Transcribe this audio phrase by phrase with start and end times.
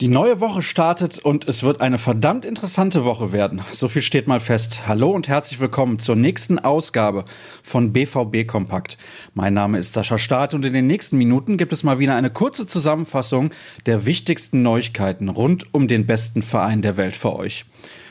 [0.00, 3.60] Die neue Woche startet und es wird eine verdammt interessante Woche werden.
[3.72, 4.88] So viel steht mal fest.
[4.88, 7.26] Hallo und herzlich willkommen zur nächsten Ausgabe
[7.62, 8.96] von BVB Kompakt.
[9.34, 12.30] Mein Name ist Sascha Staat und in den nächsten Minuten gibt es mal wieder eine
[12.30, 13.50] kurze Zusammenfassung
[13.84, 17.66] der wichtigsten Neuigkeiten rund um den besten Verein der Welt für euch.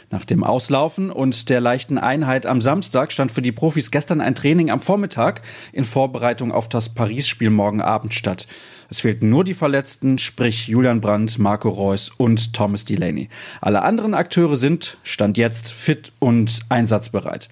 [0.09, 4.35] Nach dem Auslaufen und der leichten Einheit am Samstag stand für die Profis gestern ein
[4.35, 5.41] Training am Vormittag
[5.73, 8.47] in Vorbereitung auf das Paris-Spiel morgen Abend statt.
[8.89, 13.27] Es fehlten nur die Verletzten, sprich Julian Brandt, Marco Reus und Thomas Delaney.
[13.59, 17.49] Alle anderen Akteure sind, stand jetzt, fit und einsatzbereit.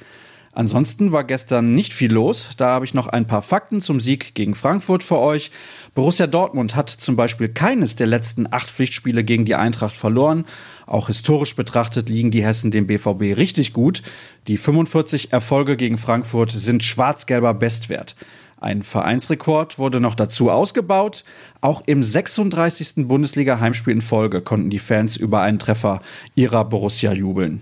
[0.55, 2.51] Ansonsten war gestern nicht viel los.
[2.55, 5.51] Da habe ich noch ein paar Fakten zum Sieg gegen Frankfurt für euch.
[5.93, 10.45] Borussia Dortmund hat zum Beispiel keines der letzten acht Pflichtspiele gegen die Eintracht verloren.
[10.85, 14.01] Auch historisch betrachtet liegen die Hessen dem BVB richtig gut.
[14.47, 18.15] Die 45 Erfolge gegen Frankfurt sind schwarz-gelber Bestwert.
[18.57, 21.25] Ein Vereinsrekord wurde noch dazu ausgebaut.
[21.59, 23.07] Auch im 36.
[23.07, 26.01] Bundesliga-Heimspiel in Folge konnten die Fans über einen Treffer
[26.33, 27.61] ihrer Borussia jubeln.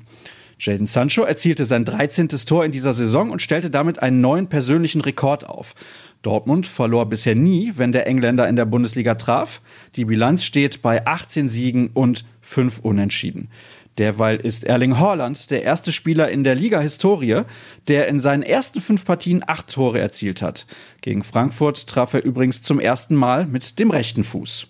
[0.66, 2.30] Jaden Sancho erzielte sein 13.
[2.30, 5.76] Tor in dieser Saison und stellte damit einen neuen persönlichen Rekord auf.
[6.22, 9.62] Dortmund verlor bisher nie, wenn der Engländer in der Bundesliga traf.
[9.98, 13.50] Die Bilanz steht bei 18 Siegen und 5 Unentschieden.
[13.98, 17.42] Derweil ist Erling Haaland der erste Spieler in der Liga-Historie,
[17.90, 20.66] der in seinen ersten fünf Partien acht Tore erzielt hat.
[21.02, 24.68] Gegen Frankfurt traf er übrigens zum ersten Mal mit dem rechten Fuß.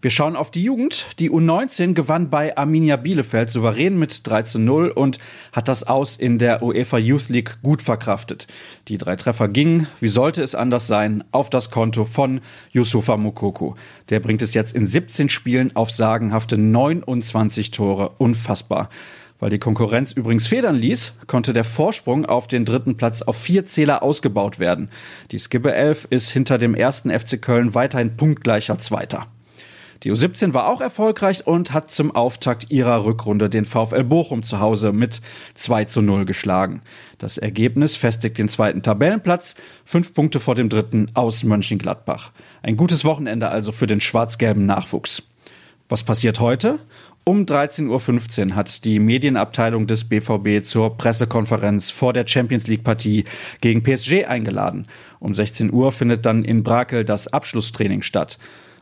[0.00, 1.06] Wir schauen auf die Jugend.
[1.18, 5.18] Die U19 gewann bei Arminia Bielefeld souverän mit 3 zu 0 und
[5.52, 8.46] hat das Aus in der UEFA Youth League gut verkraftet.
[8.86, 13.74] Die drei Treffer gingen, wie sollte es anders sein, auf das Konto von Yusufa Mukoko.
[14.08, 18.12] Der bringt es jetzt in 17 Spielen auf sagenhafte 29 Tore.
[18.18, 18.90] Unfassbar.
[19.40, 23.66] Weil die Konkurrenz übrigens federn ließ, konnte der Vorsprung auf den dritten Platz auf vier
[23.66, 24.90] Zähler ausgebaut werden.
[25.32, 29.26] Die Skibbe 11 ist hinter dem ersten FC Köln weiterhin punktgleicher Zweiter.
[30.04, 34.60] Die U17 war auch erfolgreich und hat zum Auftakt ihrer Rückrunde den VfL Bochum zu
[34.60, 35.20] Hause mit
[35.54, 36.82] 2 zu 0 geschlagen.
[37.18, 42.30] Das Ergebnis festigt den zweiten Tabellenplatz, fünf Punkte vor dem dritten aus Mönchengladbach.
[42.62, 45.24] Ein gutes Wochenende also für den schwarz-gelben Nachwuchs.
[45.88, 46.78] Was passiert heute?
[47.24, 53.24] Um 13.15 Uhr hat die Medienabteilung des BVB zur Pressekonferenz vor der Champions League Partie
[53.60, 54.86] gegen PSG eingeladen.
[55.18, 58.38] Um 16 Uhr findet dann in Brakel das Abschlusstraining statt.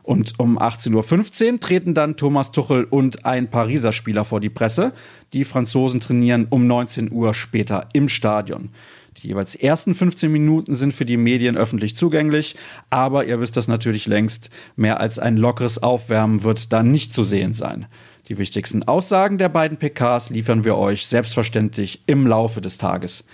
[0.07, 4.93] Und um 18.15 Uhr treten dann Thomas Tuchel und ein Pariser Spieler vor die Presse.
[5.33, 8.69] Die Franzosen trainieren um 19 Uhr später im Stadion.
[9.17, 12.55] Die jeweils ersten 15 Minuten sind für die Medien öffentlich zugänglich,
[12.89, 17.23] aber ihr wisst das natürlich längst, mehr als ein lockeres Aufwärmen wird da nicht zu
[17.23, 17.85] sehen sein.
[18.29, 23.25] Die wichtigsten Aussagen der beiden PKs liefern wir euch selbstverständlich im Laufe des Tages.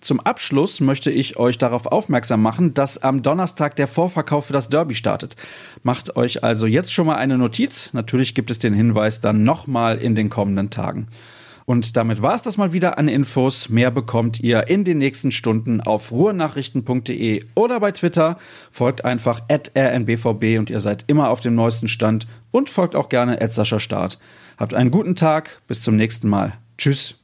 [0.00, 4.68] Zum Abschluss möchte ich euch darauf aufmerksam machen, dass am Donnerstag der Vorverkauf für das
[4.68, 5.36] Derby startet.
[5.82, 7.92] Macht euch also jetzt schon mal eine Notiz.
[7.94, 11.08] Natürlich gibt es den Hinweis dann nochmal in den kommenden Tagen.
[11.66, 13.68] Und damit war es das mal wieder an Infos.
[13.68, 18.38] Mehr bekommt ihr in den nächsten Stunden auf ruhrnachrichten.de oder bei Twitter.
[18.70, 23.08] Folgt einfach at rnbvb und ihr seid immer auf dem neuesten Stand und folgt auch
[23.08, 24.18] gerne at Sascha Start.
[24.58, 26.52] Habt einen guten Tag, bis zum nächsten Mal.
[26.76, 27.18] Tschüss.